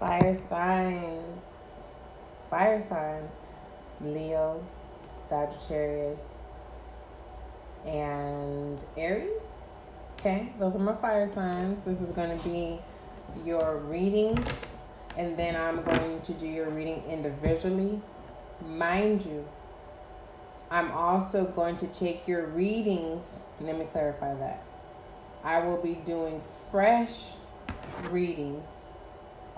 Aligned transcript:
fire 0.00 0.34
signs. 0.34 1.42
Fire 2.48 2.80
signs. 2.80 3.32
Leo, 4.00 4.64
Sagittarius, 5.08 6.54
and 7.86 8.82
Aries. 8.96 9.42
Okay, 10.18 10.52
those 10.58 10.74
are 10.74 10.78
my 10.78 10.94
fire 10.94 11.30
signs. 11.32 11.84
This 11.84 12.00
is 12.00 12.12
going 12.12 12.36
to 12.36 12.44
be 12.44 12.78
your 13.44 13.76
reading, 13.76 14.42
and 15.18 15.36
then 15.38 15.54
I'm 15.54 15.82
going 15.82 16.22
to 16.22 16.32
do 16.32 16.46
your 16.46 16.70
reading 16.70 17.02
individually. 17.08 18.00
Mind 18.66 19.24
you, 19.26 19.46
I'm 20.70 20.90
also 20.92 21.44
going 21.44 21.76
to 21.78 21.86
take 21.88 22.26
your 22.26 22.46
readings. 22.46 23.34
Let 23.60 23.78
me 23.78 23.86
clarify 23.92 24.34
that. 24.34 24.62
I 25.44 25.60
will 25.60 25.82
be 25.82 25.94
doing 25.94 26.40
fresh 26.70 27.32
readings 28.10 28.86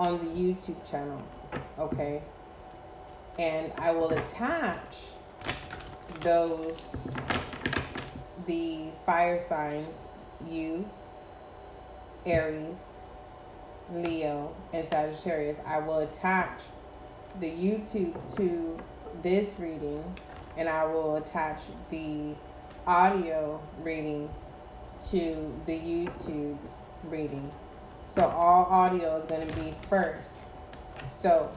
on 0.02 0.18
the 0.18 0.40
YouTube 0.40 0.90
channel. 0.90 1.22
Okay. 1.78 2.22
And 3.38 3.72
I 3.78 3.92
will 3.92 4.10
attach 4.10 5.12
those, 6.20 6.76
the 8.46 8.86
fire 9.06 9.38
signs, 9.38 9.94
you, 10.50 10.90
Aries, 12.26 12.78
Leo, 13.92 14.56
and 14.72 14.86
Sagittarius. 14.86 15.58
I 15.64 15.78
will 15.78 16.00
attach 16.00 16.62
the 17.38 17.50
YouTube 17.50 18.36
to 18.36 18.80
this 19.22 19.56
reading 19.60 20.02
and 20.56 20.68
I 20.68 20.84
will 20.84 21.14
attach 21.14 21.60
the 21.90 22.34
audio 22.88 23.60
reading 23.80 24.30
to 25.10 25.54
the 25.66 25.78
YouTube 25.78 26.58
reading. 27.04 27.52
So 28.08 28.26
all 28.26 28.64
audio 28.64 29.16
is 29.16 29.24
going 29.24 29.46
to 29.46 29.56
be 29.56 29.74
first. 29.88 30.44
So 31.10 31.50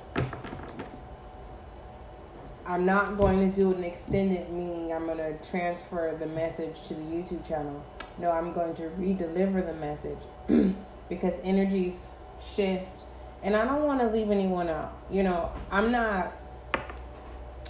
I'm 2.65 2.85
not 2.85 3.17
going 3.17 3.39
to 3.51 3.55
do 3.55 3.73
an 3.73 3.83
extended 3.83 4.49
meaning. 4.49 4.93
I'm 4.93 5.05
going 5.05 5.17
to 5.17 5.33
transfer 5.49 6.15
the 6.17 6.27
message 6.27 6.81
to 6.87 6.93
the 6.93 7.01
YouTube 7.01 7.47
channel. 7.47 7.83
No, 8.17 8.31
I'm 8.31 8.53
going 8.53 8.73
to 8.75 8.87
re-deliver 8.89 9.61
the 9.61 9.73
message 9.73 10.19
because 11.09 11.39
energies 11.43 12.07
shift 12.43 13.03
and 13.43 13.55
I 13.55 13.65
don't 13.65 13.83
want 13.83 13.99
to 13.99 14.07
leave 14.07 14.31
anyone 14.31 14.69
out. 14.69 14.97
You 15.11 15.23
know, 15.23 15.51
I'm 15.71 15.91
not 15.91 16.33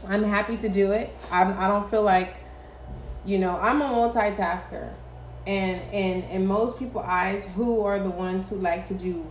I'm 0.08 0.24
happy 0.24 0.58
to 0.58 0.70
do 0.70 0.92
it. 0.92 1.16
I'm, 1.32 1.58
I 1.58 1.68
don't 1.68 1.90
feel 1.90 2.04
like, 2.04 2.38
you 3.26 3.40
know, 3.40 3.58
I'm 3.60 3.82
a 3.82 3.86
multitasker, 3.86 4.94
and 5.48 5.82
and 5.92 6.24
in 6.32 6.46
most 6.46 6.80
people 6.80 7.02
eyes, 7.02 7.46
who 7.56 7.82
are 7.82 8.00
the 8.00 8.10
ones 8.10 8.50
who 8.50 8.58
like 8.58 8.88
to 8.88 8.94
do 8.94 9.26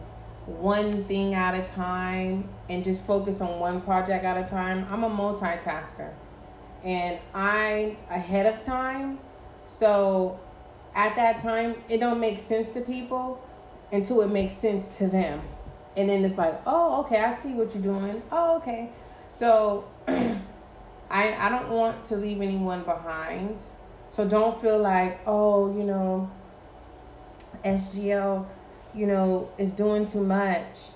one 0.46 1.04
thing 1.04 1.34
at 1.34 1.54
a 1.54 1.66
time 1.72 2.48
and 2.68 2.84
just 2.84 3.06
focus 3.06 3.40
on 3.40 3.58
one 3.58 3.80
project 3.80 4.24
at 4.24 4.36
a 4.36 4.48
time. 4.48 4.86
I'm 4.90 5.04
a 5.04 5.10
multitasker, 5.10 6.12
and 6.82 7.18
I'm 7.34 7.96
ahead 8.10 8.46
of 8.46 8.60
time, 8.60 9.18
so 9.66 10.38
at 10.94 11.16
that 11.16 11.40
time 11.40 11.76
it 11.88 11.98
don't 11.98 12.20
make 12.20 12.40
sense 12.40 12.72
to 12.74 12.80
people 12.80 13.44
until 13.92 14.20
it 14.22 14.30
makes 14.30 14.56
sense 14.56 14.98
to 14.98 15.08
them, 15.08 15.40
and 15.96 16.08
then 16.08 16.24
it's 16.24 16.38
like, 16.38 16.60
oh, 16.66 17.00
okay, 17.02 17.22
I 17.22 17.34
see 17.34 17.54
what 17.54 17.74
you're 17.74 17.82
doing. 17.82 18.22
Oh, 18.30 18.58
okay, 18.58 18.90
so. 19.28 19.88
I, 21.14 21.46
I 21.46 21.48
don't 21.48 21.70
want 21.70 22.04
to 22.06 22.16
leave 22.16 22.40
anyone 22.40 22.82
behind. 22.82 23.60
So 24.14 24.24
don't 24.24 24.62
feel 24.62 24.78
like, 24.78 25.20
oh, 25.26 25.76
you 25.76 25.82
know, 25.82 26.30
SGL, 27.64 28.46
you 28.94 29.08
know, 29.08 29.50
is 29.58 29.72
doing 29.72 30.04
too 30.04 30.22
much. 30.22 30.92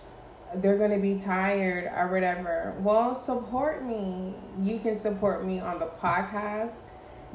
They're 0.54 0.78
going 0.78 0.92
to 0.92 1.00
be 1.00 1.18
tired 1.18 1.86
or 1.86 2.06
whatever. 2.12 2.76
Well, 2.78 3.16
support 3.16 3.84
me. 3.84 4.34
You 4.62 4.78
can 4.78 5.00
support 5.00 5.44
me 5.44 5.58
on 5.58 5.80
the 5.80 5.90
podcast. 6.00 6.76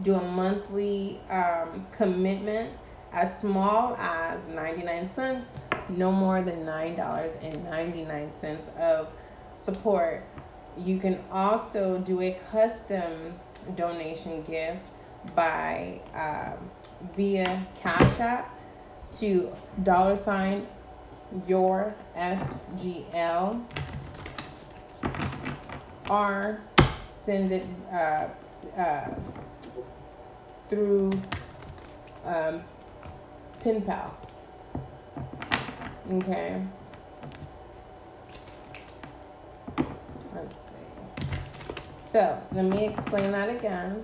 Do 0.02 0.16
a 0.16 0.24
monthly 0.24 1.20
um, 1.30 1.86
commitment 1.92 2.72
as 3.12 3.38
small 3.38 3.98
as 3.98 4.48
99 4.48 5.10
cents, 5.10 5.60
no 5.90 6.14
more 6.14 6.42
than 6.42 6.66
$9.99 6.66 8.78
of 8.78 9.10
support 9.54 10.24
you 10.78 10.98
can 10.98 11.20
also 11.32 12.00
do 12.00 12.22
a 12.22 12.32
custom 12.52 13.34
donation 13.76 14.42
gift 14.44 14.93
by 15.36 16.00
um, 16.16 16.70
via 17.16 17.66
Cash 17.82 18.20
App 18.20 18.60
to 19.18 19.52
dollar 19.82 20.16
sign 20.16 20.68
your 21.48 21.94
SGL 22.16 23.64
or 26.10 26.62
send 27.08 27.52
it 27.52 27.66
uh, 27.92 28.28
uh, 28.78 29.10
through 30.70 31.12
um, 32.26 32.62
PayPal. 33.64 34.12
Okay. 36.12 36.62
Let's 40.36 40.56
see. 40.56 40.78
So 42.06 42.42
let 42.52 42.66
me 42.66 42.88
explain 42.88 43.32
that 43.32 43.50
again. 43.50 44.04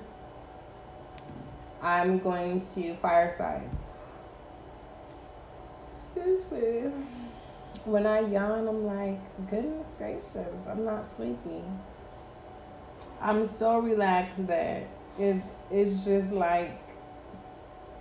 I'm 1.81 2.19
going 2.19 2.59
to 2.59 2.95
fire 2.95 3.31
signs. 3.31 3.79
Excuse 6.15 6.51
me. 6.51 6.91
When 7.85 8.05
I 8.05 8.19
yawn, 8.19 8.67
I'm 8.67 8.85
like, 8.85 9.49
goodness 9.49 9.93
gracious, 9.95 10.67
I'm 10.67 10.83
not 10.83 11.07
sleepy. 11.07 11.63
I'm 13.21 13.45
so 13.45 13.79
relaxed 13.79 14.47
that 14.47 14.87
it 15.17 15.41
it's 15.71 16.03
just 16.03 16.31
like 16.31 16.81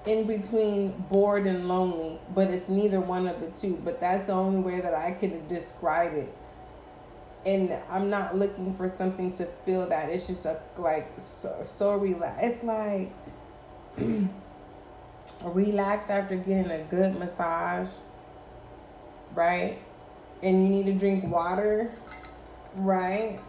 in 0.06 0.26
between 0.26 0.90
bored 1.10 1.46
and 1.46 1.68
lonely, 1.68 2.18
but 2.34 2.48
it's 2.48 2.68
neither 2.68 3.00
one 3.00 3.26
of 3.26 3.40
the 3.40 3.48
two. 3.48 3.80
But 3.84 4.00
that's 4.00 4.26
the 4.26 4.32
only 4.32 4.60
way 4.60 4.80
that 4.80 4.94
I 4.94 5.12
can 5.12 5.46
describe 5.46 6.14
it 6.14 6.34
and 7.46 7.72
I'm 7.88 8.10
not 8.10 8.36
looking 8.36 8.74
for 8.74 8.88
something 8.88 9.32
to 9.32 9.44
feel 9.44 9.88
that. 9.88 10.10
It's 10.10 10.26
just 10.26 10.44
a 10.44 10.60
like 10.76 11.08
so, 11.18 11.60
so 11.64 11.94
relaxed. 11.96 12.40
It's 12.42 12.64
like 12.64 13.10
relaxed 15.42 16.10
after 16.10 16.36
getting 16.36 16.70
a 16.70 16.82
good 16.84 17.18
massage, 17.18 17.88
right? 19.34 19.78
And 20.42 20.62
you 20.62 20.68
need 20.68 20.86
to 20.86 20.94
drink 20.94 21.24
water, 21.24 21.92
right? 22.74 23.40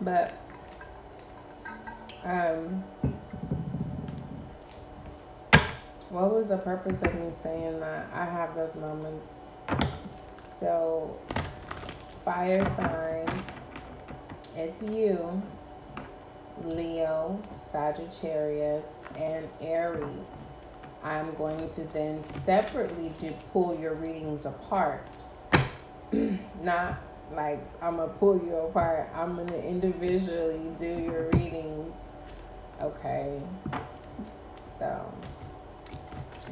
but 0.00 0.34
um 2.24 2.82
what 6.10 6.34
was 6.34 6.48
the 6.48 6.56
purpose 6.56 7.02
of 7.02 7.14
me 7.14 7.30
saying 7.40 7.78
that? 7.80 8.08
I 8.12 8.24
have 8.24 8.56
those 8.56 8.74
moments. 8.74 9.26
So, 10.44 11.16
fire 12.32 12.64
signs, 12.76 13.44
it's 14.54 14.84
you, 14.84 15.42
Leo, 16.62 17.42
Sagittarius, 17.52 19.04
and 19.16 19.48
Aries. 19.60 20.44
I'm 21.02 21.34
going 21.34 21.68
to 21.70 21.80
then 21.92 22.22
separately 22.22 23.10
do 23.18 23.34
pull 23.52 23.76
your 23.76 23.94
readings 23.94 24.44
apart. 24.44 25.04
Not 26.62 27.00
like 27.32 27.58
I'm 27.82 27.96
gonna 27.96 28.12
pull 28.12 28.36
you 28.36 28.54
apart. 28.54 29.10
I'm 29.12 29.34
gonna 29.34 29.58
individually 29.58 30.70
do 30.78 30.86
your 30.86 31.30
readings. 31.30 31.92
Okay. 32.80 33.40
So 34.78 35.12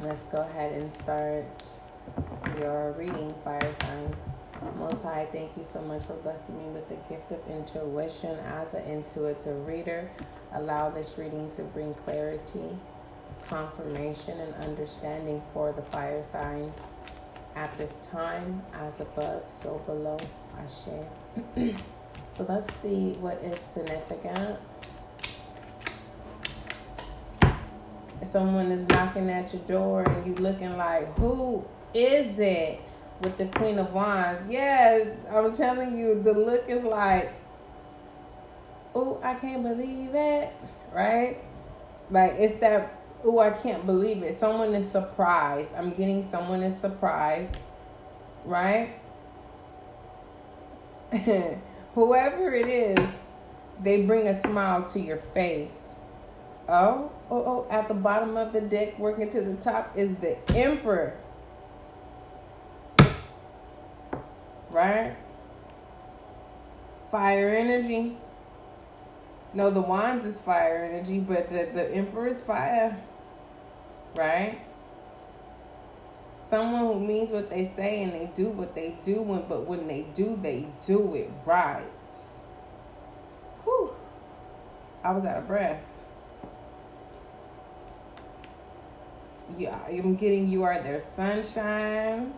let's 0.01 0.27
go 0.27 0.41
ahead 0.41 0.73
and 0.73 0.91
start 0.91 1.65
your 2.59 2.91
reading, 2.97 3.33
fire 3.45 3.73
signs. 3.81 4.38
Most 4.77 5.03
High, 5.03 5.27
thank 5.31 5.55
you 5.55 5.63
so 5.63 5.81
much 5.81 6.03
for 6.03 6.13
blessing 6.13 6.57
me 6.57 6.69
with 6.73 6.89
the 6.89 6.95
gift 7.07 7.31
of 7.31 7.39
intuition 7.49 8.37
as 8.39 8.73
an 8.73 8.83
intuitive 8.85 9.65
reader. 9.67 10.09
Allow 10.53 10.89
this 10.89 11.17
reading 11.17 11.49
to 11.51 11.63
bring 11.63 11.93
clarity, 11.93 12.77
confirmation, 13.47 14.39
and 14.39 14.53
understanding 14.55 15.41
for 15.53 15.71
the 15.71 15.81
fire 15.81 16.23
signs 16.23 16.87
at 17.55 17.75
this 17.77 17.97
time, 18.07 18.63
as 18.73 18.99
above, 18.99 19.43
so 19.49 19.79
below. 19.85 20.17
Ashe. 20.57 21.75
so 22.31 22.45
let's 22.47 22.73
see 22.75 23.11
what 23.13 23.41
is 23.43 23.59
significant 23.59 24.59
someone 28.29 28.71
is 28.71 28.87
knocking 28.87 29.29
at 29.29 29.51
your 29.53 29.61
door 29.63 30.03
and 30.03 30.27
you 30.27 30.35
looking 30.35 30.77
like, 30.77 31.11
who 31.15 31.65
is 31.93 32.39
it? 32.39 32.79
With 33.21 33.37
the 33.37 33.47
Queen 33.47 33.79
of 33.79 33.93
Wands. 33.93 34.49
Yeah, 34.49 35.03
I'm 35.31 35.53
telling 35.53 35.97
you, 35.97 36.21
the 36.21 36.33
look 36.33 36.63
is 36.69 36.83
like, 36.83 37.33
oh, 38.95 39.19
I 39.23 39.35
can't 39.35 39.63
believe 39.63 40.11
it. 40.13 40.53
Right? 40.93 41.37
Like 42.09 42.33
it's 42.37 42.55
that 42.57 42.99
oh, 43.23 43.39
I 43.39 43.51
can't 43.51 43.85
believe 43.85 44.23
it. 44.23 44.35
Someone 44.35 44.73
is 44.73 44.89
surprised. 44.89 45.75
I'm 45.75 45.91
getting 45.91 46.27
someone 46.27 46.63
is 46.63 46.77
surprised, 46.77 47.57
right? 48.45 48.93
Whoever 51.95 52.53
it 52.53 52.67
is, 52.67 53.09
they 53.81 54.05
bring 54.05 54.27
a 54.27 54.39
smile 54.39 54.83
to 54.89 54.99
your 54.99 55.17
face. 55.17 55.95
Oh, 56.67 57.11
oh, 57.31 57.37
oh, 57.37 57.67
at 57.71 57.87
the 57.87 57.95
bottom 57.95 58.37
of 58.37 58.53
the 58.53 58.61
deck, 58.61 58.99
working 58.99 59.29
to 59.31 59.41
the 59.41 59.55
top, 59.55 59.91
is 59.95 60.15
the 60.17 60.37
Emperor. 60.55 61.17
Right? 64.69 65.15
Fire 67.11 67.49
energy. 67.49 68.17
No, 69.53 69.71
the 69.71 69.81
wands 69.81 70.25
is 70.25 70.39
fire 70.39 70.85
energy, 70.85 71.19
but 71.19 71.49
the, 71.49 71.69
the 71.73 71.91
emperor 71.91 72.27
is 72.27 72.39
fire. 72.39 72.97
Right? 74.15 74.59
Someone 76.39 76.81
who 76.81 76.99
means 76.99 77.31
what 77.31 77.49
they 77.49 77.65
say 77.65 78.01
and 78.01 78.13
they 78.13 78.31
do 78.33 78.49
what 78.49 78.73
they 78.73 78.97
do, 79.03 79.21
when, 79.21 79.43
but 79.47 79.65
when 79.65 79.87
they 79.87 80.07
do, 80.13 80.39
they 80.41 80.67
do 80.85 81.13
it 81.15 81.29
right. 81.45 81.85
Whew. 83.63 83.93
I 85.03 85.11
was 85.11 85.25
out 85.25 85.37
of 85.37 85.47
breath. 85.47 85.83
Yeah, 89.57 89.79
I'm 89.87 90.15
getting 90.15 90.49
you 90.49 90.63
are 90.63 90.81
their 90.81 90.99
sunshine. 90.99 92.33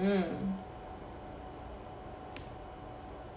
Mm. 0.00 0.52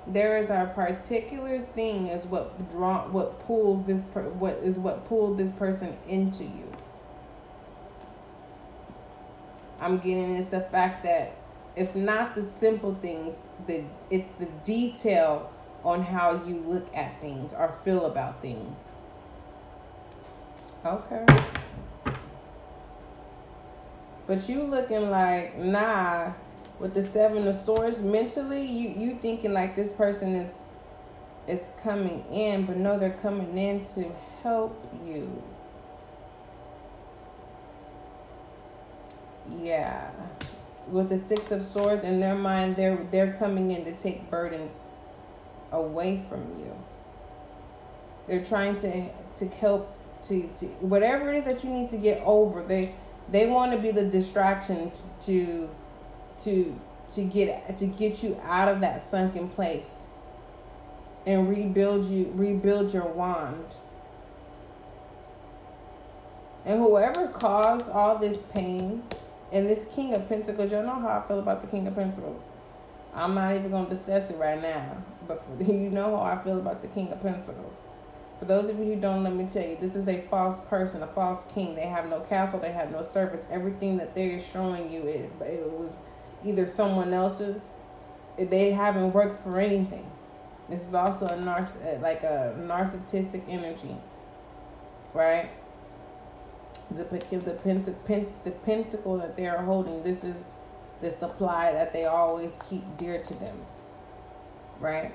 There 0.08 0.38
is 0.38 0.50
a 0.50 0.72
particular 0.74 1.60
thing 1.60 2.08
is 2.08 2.26
what 2.26 2.70
draw 2.70 3.08
what 3.08 3.40
pulls 3.46 3.88
this 3.88 4.04
per, 4.06 4.24
what 4.24 4.56
is 4.56 4.78
what 4.78 5.08
pulled 5.08 5.38
this 5.38 5.52
person 5.52 5.98
into 6.08 6.44
you. 6.44 6.72
I'm 9.80 10.00
getting 10.00 10.36
is 10.36 10.50
the 10.50 10.62
fact 10.62 11.04
that 11.04 11.36
it's 11.76 11.96
not 11.96 12.36
the 12.36 12.44
simple 12.44 12.96
things 12.96 13.46
the 13.68 13.84
it's 14.10 14.28
the 14.40 14.48
detail 14.64 15.52
on 15.84 16.04
how 16.04 16.44
you 16.46 16.58
look 16.58 16.88
at 16.96 17.20
things 17.22 17.54
or 17.54 17.76
feel 17.84 18.06
about 18.06 18.42
things. 18.42 18.92
Okay. 20.86 21.26
But 24.28 24.48
you 24.48 24.64
looking 24.64 25.10
like 25.10 25.58
nah 25.58 26.34
with 26.82 26.96
the 26.96 27.04
seven 27.04 27.48
of 27.48 27.54
swords 27.54 28.02
mentally 28.02 28.66
you 28.66 28.90
you 28.90 29.16
thinking 29.22 29.54
like 29.54 29.76
this 29.76 29.94
person 29.94 30.34
is 30.34 30.58
is 31.48 31.70
coming 31.84 32.26
in 32.32 32.66
but 32.66 32.76
no 32.76 32.98
they're 32.98 33.20
coming 33.22 33.56
in 33.58 33.84
to 33.84 34.12
help 34.42 34.76
you. 35.06 35.44
Yeah. 39.60 40.10
With 40.88 41.10
the 41.10 41.18
six 41.18 41.52
of 41.52 41.64
swords 41.64 42.04
in 42.04 42.20
their 42.20 42.36
mind 42.36 42.76
they're 42.76 42.98
they're 43.12 43.34
coming 43.34 43.72
in 43.72 43.86
to 43.86 43.96
take 43.96 44.30
burdens 44.32 44.82
away 45.72 46.24
from 46.28 46.42
you. 46.60 46.76
They're 48.28 48.44
trying 48.44 48.76
to 48.78 49.10
to 49.36 49.48
help 49.48 49.96
to, 50.24 50.48
to 50.56 50.66
whatever 50.82 51.32
it 51.32 51.38
is 51.38 51.46
that 51.46 51.64
you 51.64 51.70
need 51.70 51.90
to 51.90 51.98
get 51.98 52.22
over 52.26 52.64
they 52.64 52.96
they 53.30 53.48
want 53.48 53.72
to 53.72 53.78
be 53.78 53.92
the 53.92 54.06
distraction 54.06 54.92
to, 54.92 55.02
to 55.26 55.70
to 56.44 56.80
to 57.16 57.24
get 57.24 57.78
to 57.78 57.88
get 57.88 58.24
you 58.24 58.40
out 58.44 58.68
of 58.68 58.82
that 58.82 59.02
sunken 59.02 59.50
place 59.50 60.04
and 61.26 61.50
rebuild 61.50 62.06
you 62.06 62.32
rebuild 62.36 62.94
your 62.94 63.08
wand. 63.08 63.66
And 66.64 66.80
whoever 66.80 67.28
caused 67.28 67.90
all 67.90 68.20
this 68.20 68.44
pain 68.44 69.04
and 69.52 69.68
this 69.68 69.90
King 69.96 70.14
of 70.14 70.30
Pentacles, 70.30 70.72
y'all 70.72 70.84
know 70.84 71.00
how 71.00 71.20
I 71.20 71.28
feel 71.28 71.40
about 71.40 71.62
the 71.62 71.68
King 71.68 71.88
of 71.88 71.96
Pentacles. 71.96 72.44
I'm 73.14 73.34
not 73.34 73.56
even 73.56 73.72
going 73.72 73.86
to 73.86 73.90
discuss 73.90 74.30
it 74.30 74.38
right 74.38 74.62
now, 74.62 74.98
but 75.28 75.44
you 75.60 75.90
know 75.90 76.18
how 76.18 76.24
I 76.24 76.44
feel 76.44 76.60
about 76.60 76.82
the 76.82 76.88
King 76.88 77.12
of 77.12 77.22
Pentacles. 77.22 77.76
For 78.40 78.46
those 78.46 78.70
of 78.70 78.80
you 78.80 78.86
who 78.86 78.96
don't, 79.00 79.24
let 79.24 79.34
me 79.34 79.48
tell 79.52 79.68
you, 79.68 79.78
this 79.80 79.96
is 79.96 80.08
a 80.08 80.22
false 80.22 80.60
person, 80.62 81.04
a 81.04 81.08
false 81.08 81.46
king. 81.54 81.76
They 81.76 81.86
have 81.86 82.10
no 82.10 82.22
castle, 82.22 82.60
they 82.60 82.72
have 82.72 82.92
no 82.92 83.04
servants. 83.04 83.46
Everything 83.52 83.98
that 83.98 84.16
they're 84.16 84.40
showing 84.40 84.92
you, 84.92 85.02
it, 85.04 85.32
it 85.42 85.72
was 85.72 85.98
either 86.46 86.66
someone 86.66 87.14
else's. 87.14 87.64
They 88.38 88.72
haven't 88.72 89.14
worked 89.14 89.44
for 89.44 89.60
anything. 89.60 90.10
This 90.70 90.88
is 90.88 90.94
also 90.94 91.28
a 91.28 91.38
narciss 91.38 91.98
uh, 91.98 92.00
like 92.02 92.24
a 92.24 92.56
narcissistic 92.58 93.44
energy, 93.50 93.96
right? 95.14 95.50
The 96.90 97.04
the 97.04 97.94
pent, 98.06 98.44
the 98.46 98.52
pentacle 98.52 99.18
that 99.18 99.36
they 99.38 99.48
are 99.48 99.64
holding. 99.64 100.04
This 100.04 100.24
is 100.24 100.52
the 101.02 101.12
supply 101.12 101.74
that 101.74 101.94
they 101.94 102.06
always 102.06 102.60
keep 102.70 102.84
dear 102.98 103.22
to 103.22 103.34
them, 103.36 103.58
right? 104.80 105.14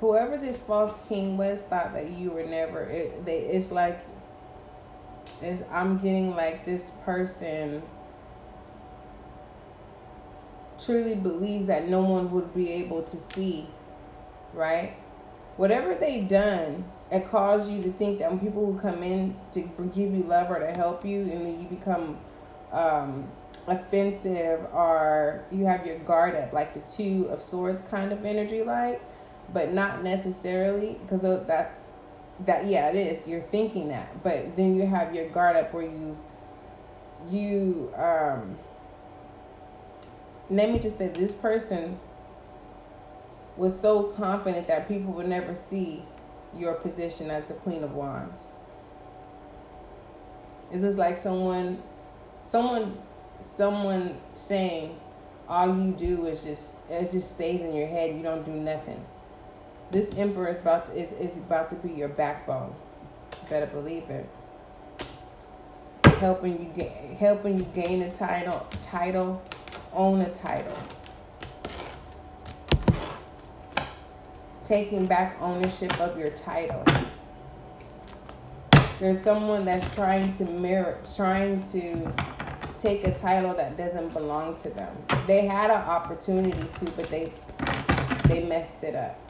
Whoever 0.00 0.36
this 0.36 0.60
false 0.60 0.98
king 1.08 1.36
was 1.36 1.62
thought 1.62 1.92
that 1.92 2.10
you 2.10 2.30
were 2.30 2.44
never 2.44 2.82
it, 2.84 3.24
they, 3.24 3.38
it's 3.38 3.70
like 3.70 4.04
it's, 5.42 5.62
i'm 5.70 5.98
getting 5.98 6.34
like 6.34 6.64
this 6.64 6.90
person 7.04 7.82
truly 10.82 11.14
believes 11.14 11.66
that 11.66 11.88
no 11.88 12.00
one 12.00 12.30
would 12.30 12.54
be 12.54 12.70
able 12.72 13.02
to 13.02 13.16
see 13.16 13.66
right? 14.52 14.94
Whatever 15.56 15.94
they 15.94 16.20
done 16.22 16.84
it 17.10 17.26
caused 17.26 17.70
you 17.70 17.82
to 17.82 17.90
think 17.92 18.20
that 18.20 18.30
when 18.30 18.38
people 18.38 18.72
who 18.72 18.78
come 18.78 19.02
in 19.02 19.34
to 19.50 19.62
give 19.92 20.14
you 20.14 20.22
love 20.22 20.48
or 20.48 20.60
to 20.60 20.72
help 20.72 21.04
you 21.04 21.22
and 21.22 21.44
then 21.44 21.60
you 21.60 21.68
become 21.68 22.16
um, 22.70 23.28
offensive 23.66 24.60
or 24.72 25.44
you 25.50 25.66
have 25.66 25.84
your 25.84 25.98
guard 25.98 26.36
up 26.36 26.52
like 26.52 26.72
the 26.72 26.80
two 26.80 27.26
of 27.30 27.42
swords 27.42 27.80
kind 27.80 28.12
of 28.12 28.24
energy 28.24 28.62
like 28.62 29.02
but 29.52 29.72
not 29.72 30.02
necessarily 30.02 30.96
because 31.02 31.22
that's 31.46 31.88
that 32.46 32.66
yeah 32.66 32.88
it 32.88 32.96
is 32.96 33.28
you're 33.28 33.40
thinking 33.40 33.88
that 33.88 34.22
but 34.22 34.56
then 34.56 34.74
you 34.74 34.86
have 34.86 35.14
your 35.14 35.28
guard 35.28 35.56
up 35.56 35.72
where 35.74 35.84
you 35.84 36.16
you 37.30 37.92
um 37.96 38.56
let 40.48 40.70
me 40.70 40.78
just 40.78 40.98
say 40.98 41.08
this 41.08 41.34
person 41.34 41.98
was 43.56 43.78
so 43.78 44.04
confident 44.04 44.66
that 44.66 44.88
people 44.88 45.12
would 45.12 45.28
never 45.28 45.54
see 45.54 46.02
your 46.56 46.74
position 46.74 47.30
as 47.30 47.46
the 47.46 47.54
queen 47.54 47.84
of 47.84 47.92
wands. 47.92 48.50
Is 50.72 50.82
this 50.82 50.96
like 50.96 51.16
someone 51.16 51.82
someone 52.42 52.96
someone 53.38 54.16
saying 54.34 54.98
all 55.48 55.68
you 55.68 55.92
do 55.92 56.26
is 56.26 56.42
just 56.44 56.78
it 56.88 57.12
just 57.12 57.34
stays 57.34 57.60
in 57.60 57.74
your 57.74 57.86
head 57.86 58.16
you 58.16 58.22
don't 58.22 58.44
do 58.44 58.52
nothing 58.52 59.04
this 59.90 60.16
emperor 60.16 60.48
is 60.48 60.60
about 60.60 60.86
to, 60.86 60.92
is, 60.92 61.12
is 61.12 61.36
about 61.36 61.70
to 61.70 61.76
be 61.76 61.90
your 61.90 62.08
backbone. 62.08 62.74
You 63.32 63.48
better 63.48 63.66
believe 63.66 64.08
it. 64.08 64.28
Helping 66.18 66.60
you 66.60 66.70
get 66.76 66.90
helping 67.18 67.58
you 67.58 67.64
gain 67.74 68.02
a 68.02 68.12
title 68.12 68.66
title, 68.82 69.42
own 69.92 70.20
a 70.20 70.32
title. 70.32 70.76
Taking 74.64 75.06
back 75.06 75.36
ownership 75.40 75.98
of 75.98 76.18
your 76.18 76.30
title. 76.30 76.84
There's 79.00 79.20
someone 79.20 79.64
that's 79.64 79.94
trying 79.94 80.32
to 80.34 80.44
merit 80.44 81.08
trying 81.16 81.62
to 81.72 82.12
take 82.76 83.04
a 83.04 83.14
title 83.14 83.54
that 83.54 83.76
doesn't 83.76 84.12
belong 84.12 84.56
to 84.56 84.70
them. 84.70 84.94
They 85.26 85.46
had 85.46 85.70
an 85.70 85.80
opportunity 85.80 86.64
to, 86.80 86.90
but 86.92 87.08
they 87.08 87.32
they 88.26 88.44
messed 88.44 88.84
it 88.84 88.94
up. 88.94 89.29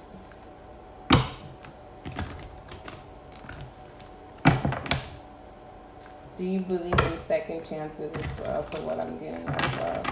Do 6.40 6.46
you 6.46 6.60
believe 6.60 6.98
in 6.98 7.18
second 7.18 7.66
chances 7.66 8.14
as 8.14 8.38
well? 8.38 8.62
So 8.62 8.80
what 8.80 8.98
I'm 8.98 9.18
getting 9.18 9.46
as 9.46 9.76
well. 9.76 10.02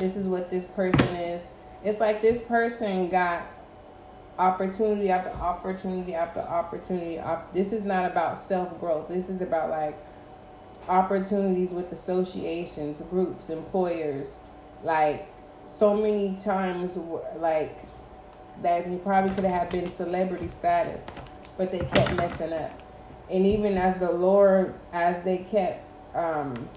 This 0.00 0.16
is 0.16 0.26
what 0.26 0.50
this 0.50 0.66
person 0.66 1.06
is. 1.14 1.52
It's 1.84 2.00
like 2.00 2.22
this 2.22 2.42
person 2.42 3.08
got 3.08 3.46
opportunity 4.36 5.08
after 5.08 5.30
opportunity 5.30 6.12
after 6.12 6.40
opportunity. 6.40 7.20
This 7.52 7.72
is 7.72 7.84
not 7.84 8.10
about 8.10 8.36
self 8.36 8.80
growth. 8.80 9.06
This 9.06 9.28
is 9.28 9.40
about 9.40 9.70
like 9.70 9.96
opportunities 10.88 11.70
with 11.72 11.92
associations, 11.92 13.00
groups, 13.02 13.48
employers. 13.48 14.34
Like 14.82 15.28
so 15.66 15.96
many 15.96 16.34
times, 16.34 16.96
like 17.36 17.78
that 18.60 18.88
he 18.88 18.96
probably 18.96 19.32
could 19.36 19.44
have 19.44 19.70
been 19.70 19.88
celebrity 19.88 20.48
status, 20.48 21.06
but 21.56 21.70
they 21.70 21.78
kept 21.78 22.16
messing 22.16 22.52
up 22.52 22.82
and 23.30 23.46
even 23.46 23.76
as 23.76 23.98
the 23.98 24.10
Lord, 24.10 24.74
as 24.92 25.24
they 25.24 25.38
kept 25.38 25.84
um, 26.14 26.68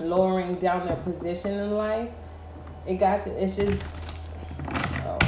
lowering 0.00 0.54
down 0.56 0.86
their 0.86 0.96
position 0.96 1.52
in 1.52 1.72
life. 1.72 2.10
It 2.86 2.94
got 2.94 3.24
to, 3.24 3.42
it's 3.42 3.56
just, 3.56 4.02
oh. 5.04 5.18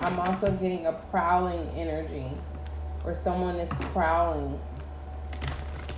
I'm 0.00 0.20
also 0.20 0.50
getting 0.52 0.86
a 0.86 0.92
prowling 0.92 1.68
energy 1.76 2.30
where 3.02 3.14
someone 3.14 3.56
is 3.56 3.72
prowling. 3.92 4.58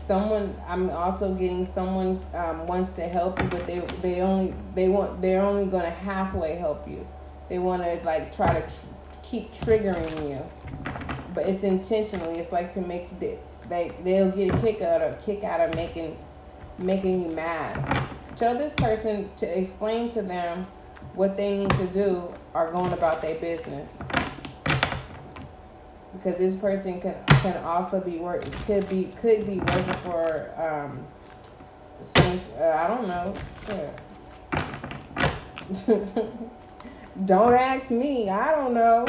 Someone, 0.00 0.54
I'm 0.68 0.90
also 0.90 1.34
getting 1.34 1.64
someone 1.64 2.24
um, 2.32 2.66
wants 2.66 2.92
to 2.94 3.02
help 3.02 3.40
you, 3.42 3.48
but 3.48 3.66
they 3.66 3.80
they 4.00 4.20
only 4.20 4.54
they 4.76 4.88
want 4.88 5.20
they're 5.20 5.42
only 5.42 5.66
gonna 5.66 5.90
halfway 5.90 6.54
help 6.54 6.86
you. 6.86 7.04
They 7.48 7.58
want 7.58 7.82
to 7.82 8.00
like 8.04 8.34
try 8.34 8.60
to 8.60 8.60
tr- 8.60 8.86
keep 9.22 9.52
triggering 9.52 10.28
you, 10.28 10.44
but 11.34 11.48
it's 11.48 11.62
intentionally. 11.62 12.38
It's 12.38 12.52
like 12.52 12.72
to 12.74 12.80
make 12.80 13.18
they 13.20 13.38
they 13.68 13.92
they'll 14.02 14.30
get 14.30 14.54
a 14.54 14.58
kick 14.58 14.82
out 14.82 15.02
of 15.02 15.24
kick 15.24 15.44
out 15.44 15.60
of 15.60 15.74
making 15.74 16.16
making 16.78 17.22
you 17.22 17.34
mad. 17.34 18.08
Tell 18.36 18.56
this 18.56 18.74
person 18.74 19.30
to 19.36 19.58
explain 19.58 20.10
to 20.10 20.22
them 20.22 20.66
what 21.14 21.36
they 21.36 21.56
need 21.58 21.70
to 21.70 21.86
do 21.86 22.34
or 22.52 22.70
going 22.72 22.92
about 22.92 23.22
their 23.22 23.36
business 23.36 23.90
because 26.12 26.38
this 26.38 26.56
person 26.56 27.00
can 27.00 27.14
can 27.42 27.56
also 27.64 28.00
be 28.00 28.18
work 28.18 28.42
could 28.66 28.88
be 28.88 29.04
could 29.20 29.46
be 29.46 29.58
working 29.58 29.94
for 30.04 30.50
um 30.56 31.06
some 32.00 32.40
uh, 32.58 32.64
I 32.64 32.86
don't 32.88 33.08
know 33.08 33.34
shit. 33.66 34.00
don't 37.24 37.54
ask 37.54 37.90
me. 37.90 38.28
I 38.28 38.52
don't 38.52 38.74
know. 38.74 39.06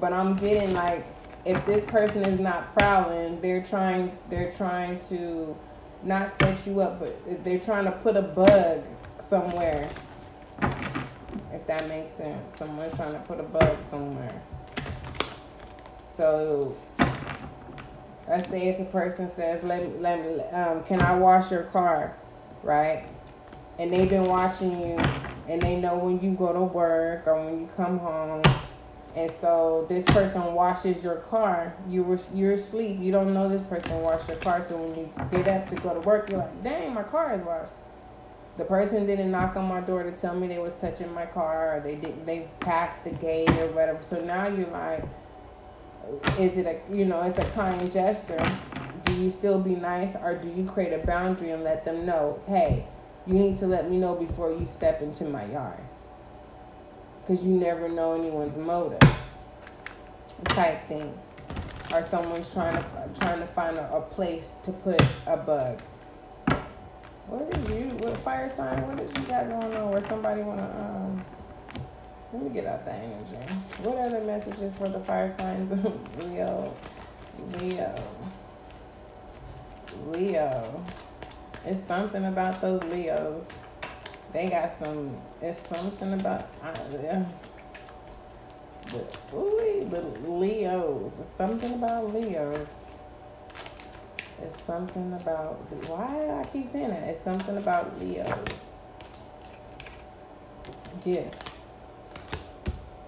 But 0.00 0.12
I'm 0.12 0.36
getting 0.36 0.72
like 0.72 1.06
if 1.44 1.64
this 1.64 1.84
person 1.84 2.24
is 2.24 2.40
not 2.40 2.74
prowling 2.74 3.40
they're 3.40 3.62
trying 3.62 4.16
they're 4.28 4.52
trying 4.52 4.98
to 5.08 5.56
not 6.02 6.36
set 6.38 6.66
you 6.66 6.80
up 6.80 6.98
but 6.98 7.44
they're 7.44 7.60
trying 7.60 7.84
to 7.84 7.92
put 7.92 8.16
a 8.16 8.22
bug 8.22 8.82
somewhere. 9.18 9.88
If 11.52 11.66
that 11.66 11.88
makes 11.88 12.12
sense. 12.12 12.56
Someone's 12.56 12.94
trying 12.94 13.12
to 13.12 13.20
put 13.20 13.40
a 13.40 13.44
bug 13.44 13.84
somewhere. 13.84 14.42
So 16.08 16.76
let's 18.28 18.48
say 18.48 18.68
if 18.68 18.78
the 18.78 18.84
person 18.84 19.30
says, 19.30 19.62
"Let 19.62 19.82
me, 19.82 19.98
let 19.98 20.20
me, 20.24 20.40
um, 20.44 20.82
can 20.84 21.00
I 21.00 21.16
wash 21.16 21.50
your 21.50 21.64
car?" 21.64 22.16
Right? 22.62 23.04
And 23.78 23.92
they've 23.92 24.08
been 24.08 24.26
watching 24.26 24.80
you, 24.80 24.98
and 25.48 25.60
they 25.62 25.76
know 25.76 25.98
when 25.98 26.20
you 26.20 26.32
go 26.32 26.52
to 26.52 26.62
work 26.62 27.26
or 27.26 27.44
when 27.44 27.60
you 27.60 27.68
come 27.76 27.98
home. 27.98 28.42
And 29.14 29.30
so 29.30 29.86
this 29.88 30.04
person 30.04 30.54
washes 30.54 31.02
your 31.02 31.16
car. 31.16 31.74
You 31.88 32.02
were 32.02 32.18
you're 32.34 32.52
asleep. 32.52 32.98
You 33.00 33.12
don't 33.12 33.32
know 33.32 33.48
this 33.48 33.62
person 33.62 34.02
washed 34.02 34.28
your 34.28 34.36
car. 34.38 34.60
So 34.60 34.76
when 34.76 34.98
you 34.98 35.10
get 35.30 35.48
up 35.48 35.66
to 35.68 35.76
go 35.76 35.94
to 35.94 36.00
work, 36.00 36.30
you're 36.30 36.40
like, 36.40 36.62
"Dang, 36.62 36.92
my 36.92 37.02
car 37.02 37.34
is 37.34 37.42
washed." 37.42 37.72
The 38.58 38.64
person 38.64 39.06
didn't 39.06 39.30
knock 39.30 39.56
on 39.56 39.66
my 39.66 39.80
door 39.80 40.02
to 40.02 40.12
tell 40.12 40.34
me 40.34 40.48
they 40.48 40.58
was 40.58 40.78
touching 40.78 41.12
my 41.14 41.26
car, 41.26 41.76
or 41.76 41.80
they 41.80 41.94
didn't. 41.94 42.26
They 42.26 42.48
passed 42.60 43.04
the 43.04 43.10
gate 43.10 43.50
or 43.50 43.68
whatever. 43.68 44.02
So 44.02 44.20
now 44.20 44.48
you're 44.48 44.68
like 44.68 45.04
is 46.38 46.56
it 46.56 46.66
a 46.66 46.94
you 46.94 47.04
know 47.04 47.22
it's 47.22 47.38
a 47.38 47.50
kind 47.50 47.92
gesture 47.92 48.42
do 49.04 49.14
you 49.14 49.30
still 49.30 49.60
be 49.60 49.74
nice 49.74 50.14
or 50.16 50.34
do 50.34 50.48
you 50.48 50.64
create 50.64 50.92
a 50.92 51.04
boundary 51.04 51.50
and 51.50 51.64
let 51.64 51.84
them 51.84 52.06
know 52.06 52.40
hey 52.46 52.86
you 53.26 53.34
need 53.34 53.58
to 53.58 53.66
let 53.66 53.90
me 53.90 53.96
know 53.96 54.14
before 54.14 54.52
you 54.52 54.64
step 54.64 55.02
into 55.02 55.24
my 55.24 55.44
yard 55.46 55.80
because 57.20 57.44
you 57.44 57.52
never 57.52 57.88
know 57.88 58.14
anyone's 58.14 58.56
motive 58.56 59.00
type 60.44 60.86
thing 60.86 61.12
or 61.92 62.02
someone's 62.02 62.52
trying 62.52 62.76
to 62.76 62.84
trying 63.18 63.40
to 63.40 63.46
find 63.46 63.78
a, 63.78 63.96
a 63.96 64.00
place 64.00 64.54
to 64.62 64.72
put 64.72 65.00
a 65.26 65.36
bug 65.36 65.80
what 67.26 67.42
is 67.56 67.70
you 67.70 67.88
what 67.96 68.16
fire 68.18 68.48
sign 68.48 68.86
what 68.86 69.00
is 69.00 69.10
you 69.16 69.22
got 69.24 69.48
going 69.48 69.76
on 69.76 69.90
where 69.90 70.02
somebody 70.02 70.42
want 70.42 70.58
to 70.58 70.64
um 70.64 71.24
let 72.32 72.42
me 72.42 72.50
get 72.50 72.66
out 72.66 72.84
that 72.84 73.02
energy. 73.02 73.54
What 73.82 73.96
other 73.98 74.20
messages 74.24 74.74
for 74.74 74.88
the 74.88 75.00
fire 75.00 75.34
signs? 75.38 75.70
Leo. 76.18 76.74
Leo. 77.60 77.94
Leo. 80.08 80.84
It's 81.66 81.82
something 81.82 82.24
about 82.24 82.60
those 82.60 82.80
Leos. 82.84 83.44
They 84.32 84.48
got 84.48 84.78
some. 84.78 85.16
It's 85.42 85.68
something 85.68 86.12
about. 86.12 86.48
Yeah. 86.62 87.26
The, 88.86 89.04
ooh, 89.34 89.84
the 89.90 90.00
Leos. 90.28 91.18
It's 91.18 91.28
something 91.28 91.74
about 91.74 92.14
Leos. 92.14 92.68
It's 94.40 94.62
something 94.62 95.12
about. 95.12 95.54
Why 95.88 96.06
do 96.06 96.30
I 96.30 96.44
keep 96.52 96.68
saying 96.68 96.90
that? 96.90 97.08
It's 97.08 97.22
something 97.22 97.56
about 97.56 97.98
Leos. 97.98 98.44
Gifts. 101.04 101.80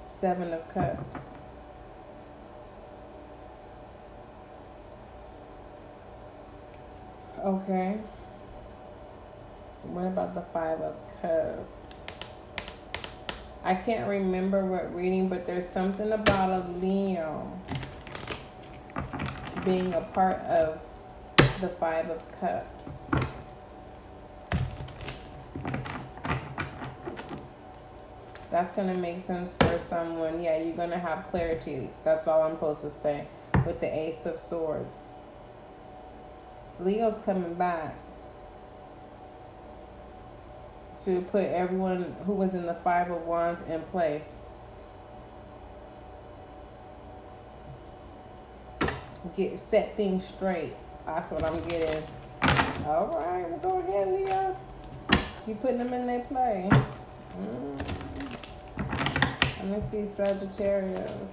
Seven 0.08 0.52
of 0.52 0.68
Cups. 0.74 1.20
Okay. 7.38 7.98
What 9.90 10.04
about 10.06 10.34
the 10.34 10.42
Five 10.52 10.80
of 10.80 10.96
Cups? 11.22 12.04
I 13.64 13.74
can't 13.74 14.08
remember 14.08 14.66
what 14.66 14.94
reading, 14.94 15.28
but 15.28 15.46
there's 15.46 15.68
something 15.68 16.12
about 16.12 16.50
a 16.50 16.68
Leo 16.78 17.50
being 19.64 19.94
a 19.94 20.02
part 20.02 20.40
of 20.40 20.80
the 21.60 21.68
Five 21.68 22.10
of 22.10 22.40
Cups. 22.40 23.06
That's 28.50 28.72
going 28.72 28.88
to 28.88 28.94
make 28.94 29.20
sense 29.20 29.56
for 29.56 29.78
someone. 29.78 30.42
Yeah, 30.42 30.62
you're 30.62 30.76
going 30.76 30.90
to 30.90 30.98
have 30.98 31.30
clarity. 31.30 31.90
That's 32.04 32.28
all 32.28 32.42
I'm 32.42 32.54
supposed 32.54 32.82
to 32.82 32.90
say 32.90 33.26
with 33.66 33.80
the 33.80 33.86
Ace 33.86 34.26
of 34.26 34.38
Swords. 34.38 35.08
Leo's 36.78 37.18
coming 37.24 37.54
back 37.54 37.96
to 41.04 41.20
put 41.22 41.44
everyone 41.44 42.16
who 42.26 42.32
was 42.32 42.54
in 42.54 42.66
the 42.66 42.74
Five 42.74 43.10
of 43.10 43.22
Wands 43.22 43.62
in 43.62 43.80
place. 43.82 44.34
Get 49.36 49.58
set 49.58 49.96
things 49.96 50.26
straight. 50.26 50.74
That's 51.06 51.30
what 51.30 51.44
I'm 51.44 51.60
getting. 51.68 52.02
All 52.86 53.24
right, 53.24 53.48
well, 53.48 53.58
go 53.58 53.78
ahead, 53.80 54.08
Leo. 54.08 54.56
You 55.46 55.54
putting 55.54 55.78
them 55.78 55.92
in 55.92 56.06
their 56.06 56.20
place. 56.20 56.72
Mm. 57.38 57.98
Let 59.58 59.66
me 59.66 59.80
see 59.80 60.06
Sagittarius. 60.06 61.30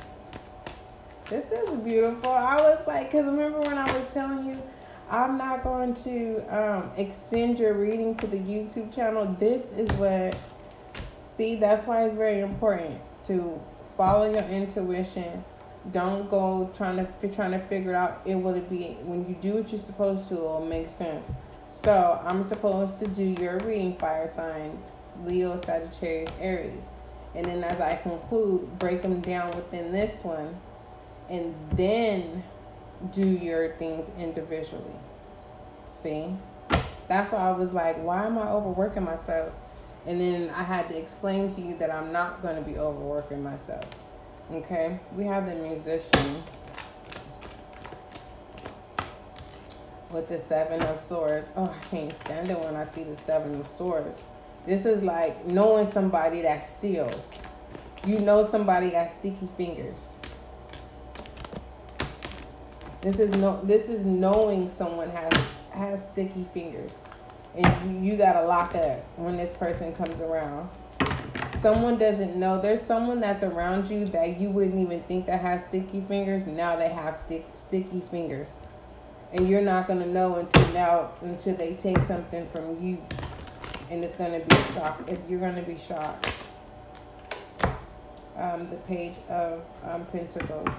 This 1.30 1.52
is 1.52 1.80
beautiful. 1.80 2.32
I 2.32 2.56
was 2.56 2.86
like, 2.86 3.12
because 3.12 3.26
remember 3.26 3.60
when 3.62 3.78
I 3.78 3.86
was 3.86 4.14
telling 4.14 4.46
you, 4.46 4.62
I'm 5.10 5.38
not 5.38 5.64
going 5.64 5.94
to 6.06 6.40
um, 6.50 6.92
extend 6.98 7.60
your 7.60 7.74
reading 7.74 8.16
to 8.16 8.28
the 8.28 8.38
YouTube 8.38 8.94
channel. 8.94 9.26
This 9.40 9.62
is 9.74 9.90
what, 9.98 10.38
see, 11.26 11.56
that's 11.56 11.86
why 11.86 12.06
it's 12.06 12.16
very 12.16 12.40
important 12.40 13.00
to 13.28 13.62
follow 13.98 14.32
your 14.32 14.44
intuition. 14.44 15.44
Don't 15.92 16.30
go 16.30 16.72
trying 16.76 16.98
to 16.98 17.28
trying 17.28 17.52
to 17.52 17.60
figure 17.60 17.94
out 17.94 18.22
it 18.26 18.34
will 18.36 18.56
it 18.56 18.68
be 18.70 18.98
when 19.04 19.28
you 19.28 19.36
do 19.40 19.56
what 19.56 19.72
you're 19.72 19.80
supposed 19.80 20.28
to. 20.30 20.34
It'll 20.34 20.66
make 20.66 20.90
sense. 20.90 21.26
So 21.70 22.20
I'm 22.26 22.42
supposed 22.42 22.98
to 23.00 23.08
do 23.08 23.24
your 23.24 23.60
reading 23.60 23.96
fire 23.96 24.28
signs: 24.28 24.82
Leo, 25.24 25.62
Sagittarius, 25.62 26.32
Aries. 26.40 26.86
And 27.36 27.46
then 27.46 27.64
as 27.64 27.80
I 27.80 27.98
conclude, 27.98 28.80
break 28.80 29.04
them 29.04 29.20
down 29.22 29.56
within 29.56 29.92
this 29.92 30.24
one 30.24 30.56
and 31.30 31.56
then 31.72 32.44
do 33.12 33.28
your 33.28 33.74
things 33.74 34.10
individually. 34.20 34.96
See? 35.88 36.36
That's 37.08 37.32
why 37.32 37.50
I 37.50 37.52
was 37.52 37.74
like, 37.74 37.98
why 37.98 38.26
am 38.26 38.38
I 38.38 38.50
overworking 38.50 39.04
myself? 39.04 39.54
And 40.06 40.22
then 40.22 40.50
I 40.50 40.64
had 40.64 40.90
to 40.90 40.98
explain 40.98 41.52
to 41.54 41.62
you 41.62 41.78
that 41.78 41.92
I'm 41.92 42.12
not 42.12 42.42
going 42.42 42.56
to 42.56 42.62
be 42.62 42.78
overworking 42.78 43.44
myself. 43.44 43.86
Okay? 44.52 45.00
We 45.16 45.26
have 45.26 45.46
the 45.48 45.56
musician 45.56 46.44
with 50.12 50.28
the 50.28 50.40
Seven 50.40 50.82
of 50.82 51.00
Swords. 51.00 51.48
Oh, 51.56 51.74
I 51.76 51.86
can't 51.86 52.14
stand 52.14 52.50
it 52.50 52.60
when 52.60 52.76
I 52.76 52.86
see 52.86 53.04
the 53.04 53.16
Seven 53.16 53.60
of 53.60 53.68
Swords. 53.68 54.24
This 54.66 54.86
is 54.86 55.04
like 55.04 55.46
knowing 55.46 55.92
somebody 55.92 56.42
that 56.42 56.60
steals. 56.64 57.44
You 58.06 58.20
know 58.20 58.46
somebody 58.46 58.92
got 58.92 59.12
sticky 59.12 59.50
fingers. 59.58 60.10
This 63.06 63.20
is 63.20 63.38
no 63.38 63.62
this 63.64 63.88
is 63.88 64.04
knowing 64.04 64.68
someone 64.68 65.12
has 65.12 65.32
has 65.70 66.10
sticky 66.10 66.48
fingers. 66.52 66.98
And 67.54 68.04
you, 68.04 68.14
you 68.14 68.18
gotta 68.18 68.44
lock 68.48 68.74
up 68.74 69.06
when 69.16 69.38
this 69.38 69.52
person 69.52 69.94
comes 69.94 70.22
around. 70.22 70.70
Someone 71.56 72.00
doesn't 72.00 72.36
know. 72.36 72.60
There's 72.60 72.82
someone 72.82 73.20
that's 73.20 73.44
around 73.44 73.90
you 73.92 74.06
that 74.08 74.40
you 74.42 74.50
wouldn't 74.50 74.80
even 74.80 75.04
think 75.04 75.28
that 75.28 75.42
has 75.42 75.68
sticky 75.68 76.02
fingers. 76.02 76.48
Now 76.48 76.78
they 76.78 76.90
have 76.90 77.16
stick, 77.16 77.46
sticky 77.54 78.02
fingers. 78.10 78.58
and 79.32 79.48
you're 79.48 79.62
not 79.62 79.88
gonna 79.88 80.08
know 80.08 80.38
until 80.38 80.68
now 80.74 81.12
until 81.22 81.56
they 81.56 81.76
take 81.76 82.00
something 82.00 82.48
from 82.48 82.84
you, 82.84 82.98
and 83.92 84.04
it's 84.04 84.16
gonna 84.16 84.40
be 84.40 84.56
shocked. 84.74 85.10
If 85.10 85.20
you're 85.30 85.42
gonna 85.42 85.62
be 85.62 85.78
shocked. 85.78 86.34
Um, 88.36 88.70
the 88.70 88.78
page 88.78 89.16
of 89.30 89.64
um, 89.84 90.06
Pentacles. 90.08 90.70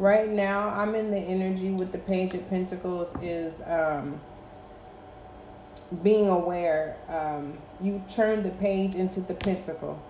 Right 0.00 0.30
now, 0.30 0.70
I'm 0.70 0.94
in 0.94 1.10
the 1.10 1.18
energy 1.18 1.68
with 1.68 1.92
the 1.92 1.98
Page 1.98 2.32
of 2.32 2.48
Pentacles 2.48 3.12
is 3.20 3.60
um, 3.66 4.18
being 6.02 6.26
aware. 6.26 6.96
Um, 7.06 7.58
you 7.82 8.02
turn 8.08 8.42
the 8.42 8.48
page 8.48 8.94
into 8.94 9.20
the 9.20 9.34
pentacle. 9.34 10.02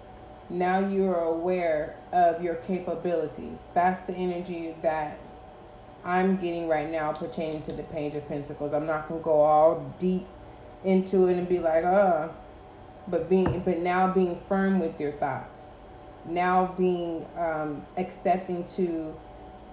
Now 0.48 0.78
you 0.78 1.06
are 1.06 1.24
aware 1.24 1.96
of 2.12 2.40
your 2.40 2.54
capabilities. 2.54 3.64
That's 3.74 4.04
the 4.04 4.14
energy 4.14 4.76
that 4.82 5.18
I'm 6.04 6.36
getting 6.36 6.68
right 6.68 6.88
now 6.88 7.12
pertaining 7.12 7.62
to 7.62 7.72
the 7.72 7.82
Page 7.82 8.14
of 8.14 8.28
Pentacles. 8.28 8.72
I'm 8.72 8.86
not 8.86 9.08
gonna 9.08 9.20
go 9.20 9.40
all 9.40 9.92
deep 9.98 10.28
into 10.84 11.26
it 11.26 11.36
and 11.36 11.48
be 11.48 11.58
like, 11.58 11.82
oh, 11.82 12.32
but 13.08 13.28
being, 13.28 13.58
but 13.64 13.78
now 13.78 14.06
being 14.06 14.40
firm 14.48 14.78
with 14.78 15.00
your 15.00 15.10
thoughts. 15.10 15.70
Now 16.24 16.74
being 16.78 17.26
um, 17.36 17.82
accepting 17.96 18.62
to 18.76 19.16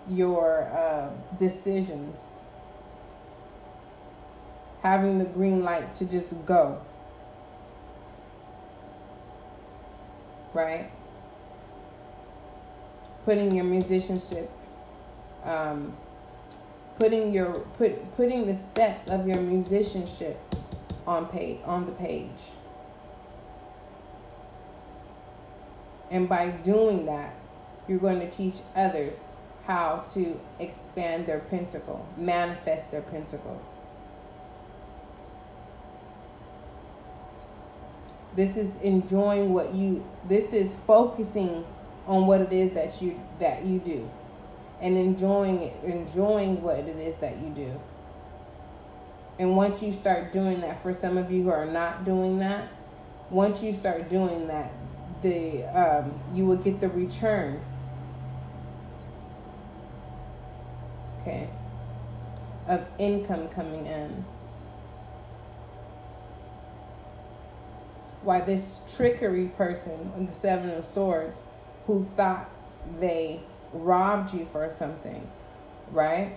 your 0.09 0.63
uh, 0.63 1.09
decisions 1.37 2.41
having 4.81 5.19
the 5.19 5.25
green 5.25 5.63
light 5.63 5.93
to 5.95 6.05
just 6.05 6.45
go. 6.45 6.81
Right? 10.53 10.89
Putting 13.25 13.53
your 13.53 13.65
musicianship, 13.65 14.49
um, 15.43 15.95
putting 16.97 17.33
your 17.33 17.59
put 17.77 18.15
putting 18.15 18.47
the 18.47 18.53
steps 18.53 19.07
of 19.07 19.27
your 19.27 19.41
musicianship 19.41 20.39
on 21.05 21.25
page 21.27 21.59
on 21.65 21.85
the 21.85 21.91
page. 21.91 22.29
And 26.09 26.29
by 26.29 26.51
doing 26.51 27.05
that, 27.07 27.35
you're 27.87 27.99
going 27.99 28.21
to 28.21 28.29
teach 28.29 28.55
others 28.73 29.23
how 29.67 29.97
to 30.13 30.39
expand 30.59 31.25
their 31.25 31.39
pentacle, 31.39 32.07
manifest 32.17 32.89
their 32.89 33.01
pentacle. 33.01 33.61
This 38.33 38.55
is 38.55 38.81
enjoying 38.81 39.53
what 39.53 39.73
you 39.73 40.05
this 40.27 40.53
is 40.53 40.73
focusing 40.73 41.65
on 42.05 42.27
what 42.27 42.39
it 42.39 42.53
is 42.53 42.71
that 42.73 43.01
you 43.01 43.19
that 43.39 43.65
you 43.65 43.79
do 43.79 44.09
and 44.79 44.97
enjoying 44.97 45.61
it, 45.61 45.75
enjoying 45.83 46.61
what 46.61 46.77
it 46.77 46.95
is 46.97 47.17
that 47.17 47.37
you 47.39 47.49
do. 47.49 47.79
And 49.39 49.57
once 49.57 49.81
you 49.83 49.91
start 49.91 50.31
doing 50.31 50.61
that 50.61 50.81
for 50.81 50.93
some 50.93 51.17
of 51.17 51.31
you 51.31 51.43
who 51.43 51.49
are 51.49 51.65
not 51.65 52.05
doing 52.05 52.39
that, 52.39 52.69
once 53.29 53.63
you 53.63 53.73
start 53.73 54.09
doing 54.09 54.47
that, 54.47 54.71
the 55.21 55.63
um, 55.65 56.13
you 56.33 56.45
will 56.45 56.57
get 56.57 56.79
the 56.79 56.89
return. 56.89 57.59
Okay. 61.27 61.49
Of 62.67 62.85
income 62.97 63.49
coming 63.49 63.85
in. 63.85 64.25
why 68.23 68.41
this 68.41 68.83
trickery 68.93 69.45
person 69.45 70.11
on 70.13 70.25
the 70.25 70.33
Seven 70.33 70.69
of 70.71 70.83
Swords 70.83 71.39
who 71.85 72.03
thought 72.17 72.49
they 72.99 73.39
robbed 73.71 74.33
you 74.33 74.45
for 74.51 74.69
something, 74.69 75.29
right? 75.91 76.33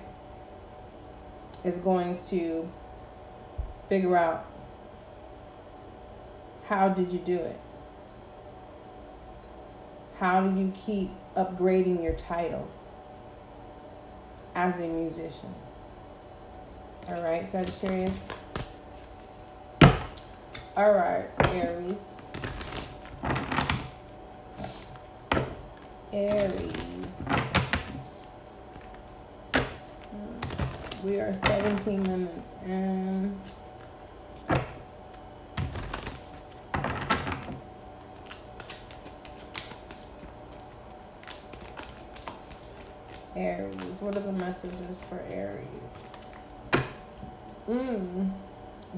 Is 1.64 1.78
going 1.78 2.16
to 2.28 2.70
figure 3.88 4.16
out 4.16 4.46
how 6.68 6.90
did 6.90 7.10
you 7.10 7.18
do 7.18 7.38
it? 7.38 7.58
How 10.18 10.46
do 10.46 10.60
you 10.60 10.72
keep 10.86 11.10
upgrading 11.36 12.04
your 12.04 12.14
title 12.14 12.68
as 14.60 14.78
a 14.78 14.86
musician? 14.86 15.54
All 17.08 17.22
right, 17.22 17.48
Sagittarius. 17.48 18.12
All 20.76 20.92
right, 20.92 21.26
Aries. 21.46 21.96
Aries. 26.12 27.28
We 31.04 31.20
are 31.20 31.32
17 31.32 32.02
minutes 32.02 32.50
in. 32.66 33.40
Aries. 43.34 43.69
What 44.00 44.16
are 44.16 44.20
the 44.20 44.32
messages 44.32 44.98
for 45.00 45.22
Aries? 45.30 46.02
Mmm 47.68 48.30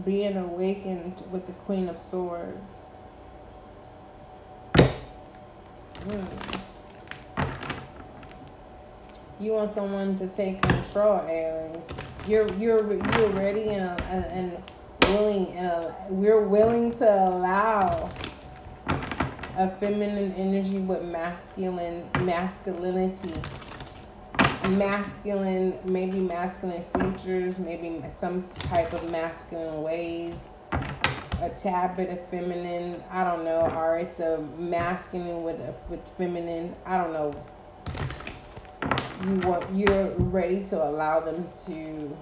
being 0.05 0.37
awakened 0.37 1.23
with 1.31 1.47
the 1.47 1.53
Queen 1.53 1.89
of 1.89 1.99
Swords. 1.99 2.99
Mm. 4.75 6.61
You 9.39 9.53
want 9.53 9.71
someone 9.71 10.17
to 10.17 10.29
take 10.29 10.63
control, 10.63 11.21
Aries. 11.29 11.83
You're 12.27 12.49
you're 12.55 12.95
you're 12.95 13.29
ready 13.31 13.69
and 13.71 14.01
and, 14.03 14.25
and 14.25 14.63
willing 15.09 15.49
and 15.49 15.95
we're 16.09 16.47
willing 16.47 16.91
to 16.93 17.05
allow 17.05 18.09
a 19.59 19.69
feminine 19.69 20.33
energy 20.33 20.79
with 20.79 21.03
masculine 21.03 22.09
masculinity 22.21 23.35
masculine, 24.69 25.79
maybe 25.85 26.19
masculine 26.19 26.85
features, 26.85 27.59
maybe 27.59 28.03
some 28.09 28.43
type 28.43 28.93
of 28.93 29.11
masculine 29.11 29.83
ways, 29.83 30.37
a 30.73 31.51
tad 31.57 31.97
bit 31.97 32.11
of 32.11 32.29
feminine. 32.29 33.03
I 33.11 33.25
don't 33.25 33.45
know, 33.45 33.73
or 33.75 33.99
it's 33.99 34.21
a 34.21 34.41
masculine 34.59 35.43
with 35.43 35.61
a 35.61 35.75
with 35.89 36.07
feminine. 36.17 36.75
I 36.87 36.99
don't 36.99 37.13
know. 37.13 37.35
You 39.25 39.37
want 39.49 39.75
you're 39.75 40.11
ready 40.19 40.65
to 40.67 40.83
allow 40.83 41.21
them 41.21 41.49
to 41.67 42.17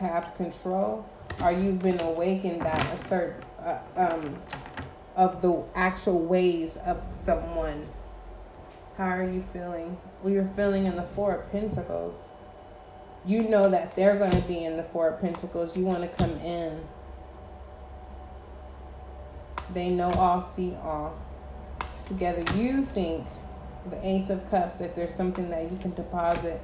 have 0.00 0.34
control, 0.36 1.08
or 1.42 1.50
you've 1.50 1.80
been 1.80 2.00
awakened 2.00 2.62
that 2.62 2.94
a 2.94 2.98
certain 2.98 3.42
uh, 3.58 3.78
um 3.96 4.36
of 5.16 5.40
the 5.40 5.62
actual 5.74 6.20
ways 6.20 6.76
of 6.76 7.02
someone. 7.10 7.86
How 8.96 9.08
are 9.08 9.28
you 9.28 9.44
feeling? 9.52 9.96
Well, 10.26 10.34
you're 10.34 10.50
feeling 10.56 10.86
in 10.86 10.96
the 10.96 11.04
Four 11.04 11.36
of 11.36 11.52
Pentacles. 11.52 12.30
You 13.24 13.48
know 13.48 13.70
that 13.70 13.94
they're 13.94 14.16
going 14.16 14.32
to 14.32 14.42
be 14.48 14.64
in 14.64 14.76
the 14.76 14.82
Four 14.82 15.10
of 15.10 15.20
Pentacles. 15.20 15.76
You 15.76 15.84
want 15.84 16.02
to 16.02 16.08
come 16.08 16.32
in. 16.40 16.82
They 19.72 19.88
know 19.88 20.10
all, 20.10 20.42
see 20.42 20.74
all. 20.82 21.16
Together, 22.04 22.42
you 22.56 22.84
think 22.84 23.28
the 23.88 24.04
Ace 24.04 24.28
of 24.28 24.50
Cups, 24.50 24.80
if 24.80 24.96
there's 24.96 25.14
something 25.14 25.48
that 25.50 25.70
you 25.70 25.78
can 25.78 25.94
deposit. 25.94 26.60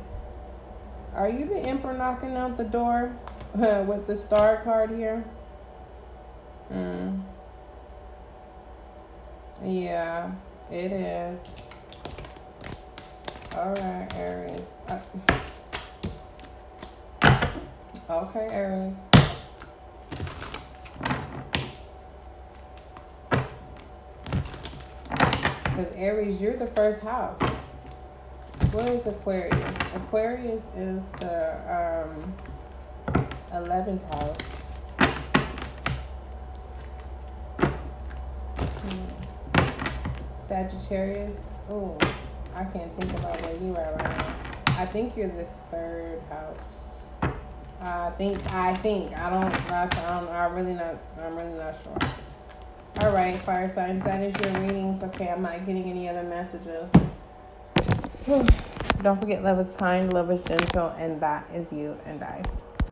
Are 1.15 1.29
you 1.29 1.47
the 1.47 1.61
Emperor 1.61 1.97
knocking 1.97 2.37
out 2.37 2.57
the 2.57 2.65
door 2.65 3.15
with 3.55 4.09
the 4.09 4.17
Star 4.17 4.57
card 4.65 4.91
here? 4.91 5.25
Hmm. 6.67 7.21
Yeah, 9.65 10.33
it 10.69 10.91
is. 10.91 11.63
All 13.55 13.75
right, 13.75 14.09
Aries. 14.17 14.79
Uh, 14.89 14.99
okay, 18.09 18.49
Aries. 18.51 18.95
Because 25.65 25.93
Aries, 25.97 26.41
you're 26.41 26.57
the 26.57 26.67
first 26.69 27.05
house. 27.05 27.39
What 28.73 28.89
is 28.89 29.07
Aquarius? 29.07 29.77
Aquarius 29.97 30.65
is 30.75 31.05
the 31.21 32.07
um, 32.09 32.35
11th 33.53 34.03
house. 34.15 34.73
Hmm. 38.81 39.09
Sagittarius. 40.39 41.51
Oh. 41.69 41.99
I 42.55 42.65
can't 42.65 42.93
think 42.99 43.13
about 43.19 43.41
where 43.43 43.57
you 43.57 43.77
are 43.77 43.95
right 43.97 44.19
now. 44.19 44.37
I 44.67 44.87
think 44.87 45.17
you're 45.17 45.29
the 45.29 45.47
third 45.71 46.21
house. 46.29 47.33
I 47.81 48.11
think 48.11 48.39
I 48.53 48.75
think 48.77 49.17
I 49.17 49.31
don't. 49.31 49.51
Last 49.71 49.97
I 49.97 50.21
don't. 50.21 50.29
I'm 50.31 50.55
really 50.55 50.75
not. 50.75 50.97
I'm 51.21 51.37
really 51.37 51.59
not 51.59 51.75
sure. 51.83 51.99
All 53.01 53.13
right, 53.13 53.39
fire 53.41 53.69
signs. 53.69 54.05
That 54.05 54.23
is 54.23 54.35
your 54.45 54.63
readings. 54.63 55.03
Okay, 55.03 55.29
I'm 55.29 55.43
not 55.43 55.65
getting 55.67 55.85
any 55.85 56.09
other 56.09 56.23
messages. 56.23 56.91
Don't 59.03 59.19
forget, 59.19 59.43
love 59.43 59.59
is 59.59 59.73
kind, 59.73 60.13
love 60.13 60.31
is 60.31 60.41
gentle, 60.43 60.95
and 60.97 61.21
that 61.21 61.49
is 61.53 61.73
you 61.73 61.97
and 62.07 62.23
I. 62.23 62.45